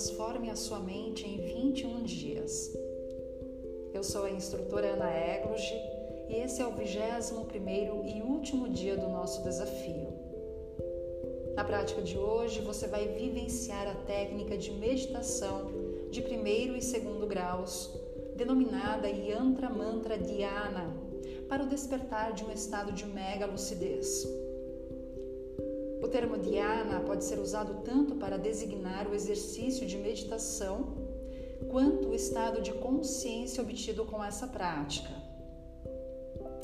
transforme 0.00 0.48
a 0.48 0.56
sua 0.56 0.78
mente 0.80 1.28
em 1.28 1.36
21 1.36 2.04
dias. 2.04 2.72
Eu 3.92 4.02
sou 4.02 4.24
a 4.24 4.30
instrutora 4.30 4.94
Ana 4.94 5.10
Egloge 5.10 5.74
e 6.26 6.36
esse 6.36 6.62
é 6.62 6.66
o 6.66 6.70
21 6.70 8.06
e 8.06 8.22
último 8.22 8.70
dia 8.70 8.96
do 8.96 9.10
nosso 9.10 9.42
desafio. 9.42 10.08
Na 11.54 11.64
prática 11.64 12.00
de 12.00 12.16
hoje, 12.16 12.62
você 12.62 12.86
vai 12.86 13.08
vivenciar 13.08 13.86
a 13.88 13.94
técnica 14.06 14.56
de 14.56 14.70
meditação 14.72 15.70
de 16.10 16.22
primeiro 16.22 16.74
e 16.74 16.80
segundo 16.80 17.26
graus, 17.26 17.94
denominada 18.36 19.06
Yantra 19.06 19.68
Mantra 19.68 20.16
Dhyana, 20.16 20.96
para 21.46 21.64
o 21.64 21.68
despertar 21.68 22.32
de 22.32 22.42
um 22.42 22.50
estado 22.50 22.90
de 22.90 23.04
mega 23.04 23.44
lucidez. 23.44 24.26
Termo 26.10 26.38
dhyana 26.38 27.00
pode 27.00 27.24
ser 27.24 27.38
usado 27.38 27.82
tanto 27.84 28.16
para 28.16 28.36
designar 28.36 29.08
o 29.08 29.14
exercício 29.14 29.86
de 29.86 29.96
meditação, 29.96 30.88
quanto 31.70 32.08
o 32.08 32.14
estado 32.14 32.60
de 32.60 32.72
consciência 32.72 33.62
obtido 33.62 34.04
com 34.04 34.22
essa 34.22 34.48
prática. 34.48 35.10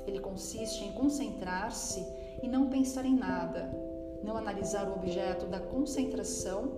Ele 0.04 0.18
consiste 0.18 0.84
em 0.84 0.92
concentrar-se 0.92 2.04
e 2.42 2.48
não 2.48 2.68
pensar 2.68 3.04
em 3.04 3.14
nada, 3.14 3.70
não 4.24 4.36
analisar 4.36 4.88
o 4.88 4.94
objeto 4.94 5.46
da 5.46 5.60
concentração, 5.60 6.72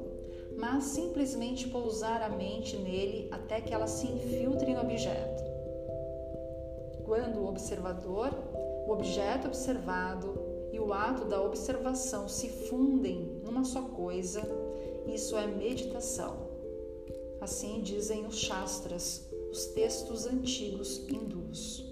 mas 0.56 0.84
simplesmente 0.84 1.68
pousar 1.68 2.20
a 2.20 2.28
mente 2.28 2.76
nele 2.76 3.28
até 3.30 3.62
que 3.62 3.72
ela 3.72 3.86
se 3.86 4.06
infiltre 4.06 4.74
no 4.74 4.80
objeto. 4.80 5.42
Quando 7.04 7.38
o 7.38 7.48
observador, 7.48 8.30
o 8.86 8.92
objeto 8.92 9.46
observado 9.46 10.57
e 10.72 10.78
o 10.78 10.92
ato 10.92 11.24
da 11.24 11.42
observação 11.42 12.28
se 12.28 12.48
fundem 12.48 13.40
numa 13.44 13.64
só 13.64 13.82
coisa, 13.82 14.42
isso 15.06 15.36
é 15.36 15.46
meditação. 15.46 16.48
Assim 17.40 17.80
dizem 17.80 18.26
os 18.26 18.38
Shastras, 18.38 19.28
os 19.50 19.66
textos 19.66 20.26
antigos 20.26 20.98
hindus. 21.08 21.84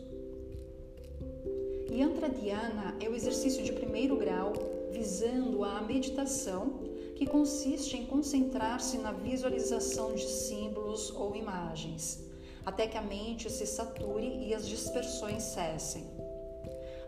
Yantra 1.90 2.28
Dhyana 2.28 2.96
é 3.00 3.08
o 3.08 3.14
exercício 3.14 3.62
de 3.62 3.72
primeiro 3.72 4.16
grau 4.16 4.52
visando 4.90 5.62
a 5.62 5.82
meditação, 5.82 6.80
que 7.14 7.26
consiste 7.26 7.96
em 7.96 8.06
concentrar-se 8.06 8.98
na 8.98 9.12
visualização 9.12 10.14
de 10.14 10.26
símbolos 10.26 11.10
ou 11.10 11.34
imagens, 11.36 12.22
até 12.64 12.86
que 12.86 12.96
a 12.96 13.02
mente 13.02 13.50
se 13.50 13.66
sature 13.66 14.46
e 14.46 14.54
as 14.54 14.66
dispersões 14.66 15.42
cessem. 15.42 16.15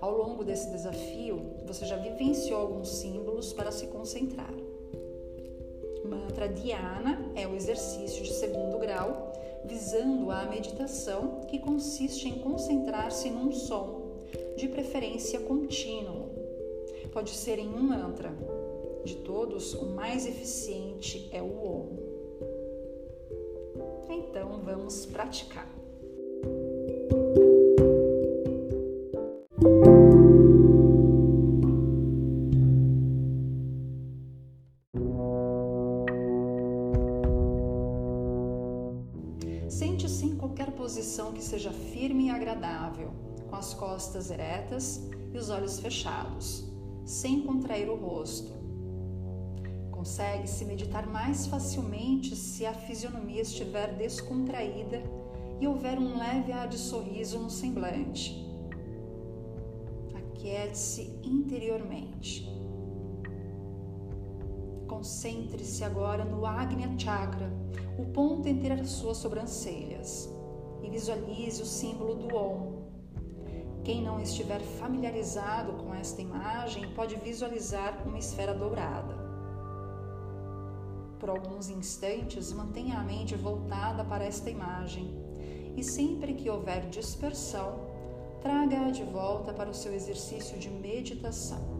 Ao 0.00 0.16
longo 0.16 0.44
desse 0.44 0.70
desafio, 0.70 1.54
você 1.66 1.84
já 1.84 1.96
vivenciou 1.96 2.60
alguns 2.60 2.88
símbolos 2.88 3.52
para 3.52 3.72
se 3.72 3.88
concentrar. 3.88 4.54
Mantra 6.04 6.48
Dhyana 6.48 7.32
é 7.34 7.46
o 7.46 7.54
exercício 7.54 8.22
de 8.22 8.32
segundo 8.32 8.78
grau, 8.78 9.32
visando 9.64 10.30
a 10.30 10.44
meditação, 10.44 11.40
que 11.48 11.58
consiste 11.58 12.28
em 12.28 12.38
concentrar-se 12.38 13.28
num 13.28 13.52
som 13.52 14.12
de 14.56 14.68
preferência 14.68 15.40
contínuo. 15.40 16.30
Pode 17.12 17.30
ser 17.30 17.58
em 17.58 17.68
um 17.68 17.82
mantra. 17.82 18.32
De 19.04 19.16
todos, 19.16 19.74
o 19.74 19.86
mais 19.86 20.26
eficiente 20.26 21.28
é 21.32 21.42
o 21.42 21.46
Om. 21.46 22.08
Então 24.10 24.60
vamos 24.64 25.06
praticar. 25.06 25.77
Em 40.28 40.36
qualquer 40.36 40.72
posição 40.72 41.32
que 41.32 41.42
seja 41.42 41.72
firme 41.72 42.26
e 42.26 42.30
agradável 42.30 43.10
com 43.48 43.56
as 43.56 43.72
costas 43.72 44.30
eretas 44.30 45.08
e 45.32 45.38
os 45.38 45.48
olhos 45.48 45.80
fechados, 45.80 46.70
sem 47.06 47.40
contrair 47.40 47.88
o 47.88 47.96
rosto. 47.96 48.52
Consegue-se 49.90 50.66
meditar 50.66 51.06
mais 51.06 51.46
facilmente 51.46 52.36
se 52.36 52.66
a 52.66 52.74
fisionomia 52.74 53.40
estiver 53.40 53.96
descontraída 53.96 55.02
e 55.58 55.66
houver 55.66 55.98
um 55.98 56.18
leve 56.18 56.52
ar 56.52 56.68
de 56.68 56.76
sorriso 56.76 57.38
no 57.38 57.48
semblante. 57.48 58.46
Aquiete-se 60.14 61.18
interiormente. 61.24 62.46
Concentre-se 64.98 65.84
agora 65.84 66.24
no 66.24 66.44
Agnya 66.44 66.92
Chakra, 66.98 67.52
o 67.96 68.06
ponto 68.06 68.48
entre 68.48 68.72
as 68.72 68.90
suas 68.90 69.18
sobrancelhas, 69.18 70.28
e 70.82 70.90
visualize 70.90 71.62
o 71.62 71.66
símbolo 71.66 72.16
do 72.16 72.34
Om 72.34 72.78
quem 73.84 74.02
não 74.02 74.20
estiver 74.20 74.60
familiarizado 74.60 75.72
com 75.74 75.94
esta 75.94 76.20
imagem 76.20 76.92
pode 76.94 77.14
visualizar 77.14 78.02
uma 78.04 78.18
esfera 78.18 78.52
dourada. 78.52 79.16
Por 81.20 81.30
alguns 81.30 81.70
instantes, 81.70 82.52
mantenha 82.52 82.98
a 82.98 83.04
mente 83.04 83.36
voltada 83.36 84.04
para 84.04 84.24
esta 84.24 84.50
imagem 84.50 85.14
e 85.76 85.82
sempre 85.84 86.34
que 86.34 86.50
houver 86.50 86.88
dispersão, 86.90 87.78
traga-a 88.42 88.90
de 88.90 89.04
volta 89.04 89.52
para 89.52 89.70
o 89.70 89.74
seu 89.74 89.94
exercício 89.94 90.58
de 90.58 90.68
meditação. 90.68 91.77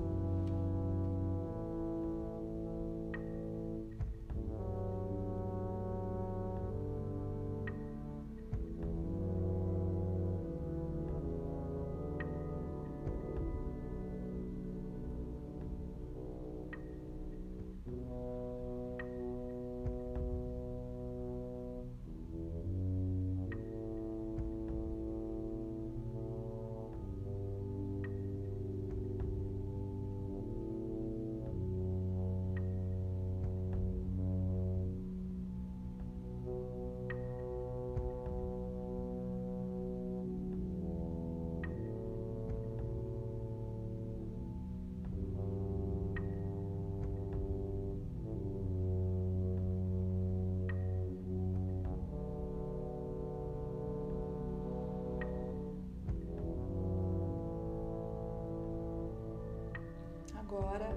Agora, 60.48 60.88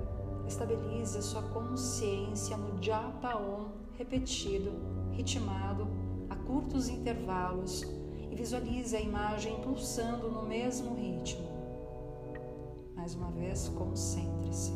estabilize 0.47 1.17
a 1.17 1.21
sua 1.21 1.41
consciência 1.41 2.55
no 2.55 2.81
Japa 2.81 3.35
Om 3.35 3.69
repetido, 3.97 4.71
ritmado, 5.11 5.89
a 6.29 6.37
curtos 6.37 6.87
intervalos 6.87 7.81
e 8.31 8.33
visualize 8.33 8.95
a 8.95 9.01
imagem 9.01 9.61
pulsando 9.61 10.31
no 10.31 10.43
mesmo 10.43 10.95
ritmo. 10.95 11.49
Mais 12.95 13.13
uma 13.13 13.29
vez, 13.29 13.67
concentre-se. 13.67 14.71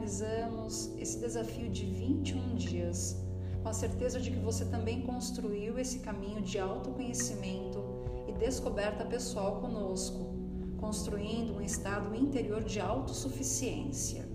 Finalizamos 0.00 0.90
esse 0.96 1.18
desafio 1.18 1.68
de 1.68 1.84
21 1.84 2.54
dias, 2.54 3.16
com 3.62 3.68
a 3.68 3.72
certeza 3.72 4.18
de 4.18 4.30
que 4.30 4.38
você 4.38 4.64
também 4.64 5.02
construiu 5.02 5.78
esse 5.78 5.98
caminho 5.98 6.40
de 6.40 6.58
autoconhecimento 6.58 7.78
e 8.26 8.32
descoberta 8.32 9.04
pessoal 9.04 9.60
conosco, 9.60 10.34
construindo 10.78 11.54
um 11.54 11.60
estado 11.60 12.14
interior 12.14 12.64
de 12.64 12.80
autossuficiência. 12.80 14.26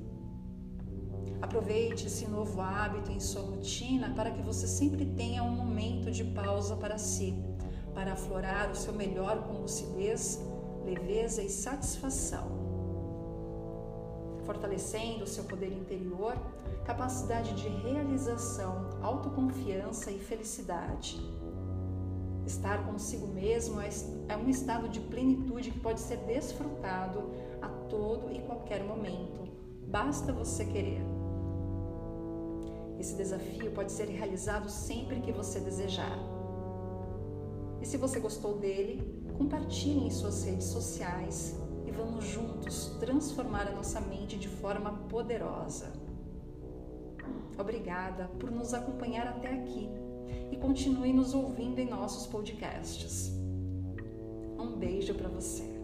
Aproveite 1.41 2.05
esse 2.05 2.27
novo 2.27 2.61
hábito 2.61 3.11
em 3.11 3.19
sua 3.19 3.41
rotina 3.41 4.13
para 4.15 4.29
que 4.29 4.43
você 4.43 4.67
sempre 4.67 5.03
tenha 5.03 5.43
um 5.43 5.51
momento 5.51 6.11
de 6.11 6.23
pausa 6.23 6.75
para 6.75 6.99
si, 6.99 7.33
para 7.95 8.13
aflorar 8.13 8.69
o 8.69 8.75
seu 8.75 8.93
melhor 8.93 9.47
com 9.47 9.61
lucidez, 9.61 10.39
leveza 10.85 11.41
e 11.41 11.49
satisfação 11.49 12.64
fortalecendo 14.45 15.23
o 15.23 15.27
seu 15.27 15.43
poder 15.43 15.71
interior, 15.71 16.35
capacidade 16.85 17.53
de 17.55 17.67
realização, 17.67 18.89
autoconfiança 19.01 20.11
e 20.11 20.19
felicidade. 20.19 21.19
Estar 22.45 22.85
consigo 22.85 23.27
mesmo 23.27 23.81
é, 23.81 23.89
é 24.29 24.37
um 24.37 24.47
estado 24.47 24.87
de 24.87 24.99
plenitude 24.99 25.71
que 25.71 25.79
pode 25.79 25.99
ser 25.99 26.17
desfrutado 26.17 27.31
a 27.61 27.67
todo 27.89 28.31
e 28.31 28.39
qualquer 28.41 28.83
momento. 28.83 29.47
Basta 29.87 30.31
você 30.31 30.63
querer. 30.63 31.01
Esse 32.99 33.15
desafio 33.15 33.71
pode 33.71 33.91
ser 33.91 34.07
realizado 34.07 34.69
sempre 34.69 35.19
que 35.21 35.31
você 35.31 35.59
desejar. 35.59 36.17
E 37.81 37.85
se 37.85 37.97
você 37.97 38.19
gostou 38.19 38.57
dele, 38.57 39.23
compartilhe 39.37 40.07
em 40.07 40.11
suas 40.11 40.43
redes 40.43 40.67
sociais 40.67 41.59
vamos 41.95 42.25
juntos 42.25 42.95
transformar 42.99 43.67
a 43.67 43.71
nossa 43.71 43.99
mente 43.99 44.37
de 44.37 44.47
forma 44.47 44.91
poderosa. 45.09 45.93
Obrigada 47.57 48.25
por 48.39 48.51
nos 48.51 48.73
acompanhar 48.73 49.27
até 49.27 49.49
aqui 49.49 49.89
e 50.51 50.57
continue 50.57 51.13
nos 51.13 51.33
ouvindo 51.33 51.79
em 51.79 51.89
nossos 51.89 52.27
podcasts. 52.27 53.31
Um 54.59 54.75
beijo 54.77 55.13
para 55.13 55.29
você. 55.29 55.74